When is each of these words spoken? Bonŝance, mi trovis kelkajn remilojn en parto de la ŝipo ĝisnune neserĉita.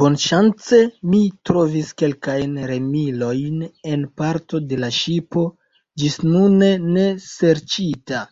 Bonŝance, 0.00 0.80
mi 1.12 1.20
trovis 1.50 1.94
kelkajn 2.02 2.52
remilojn 2.72 3.66
en 3.96 4.06
parto 4.22 4.62
de 4.74 4.82
la 4.86 4.92
ŝipo 5.00 5.48
ĝisnune 6.06 6.74
neserĉita. 6.94 8.24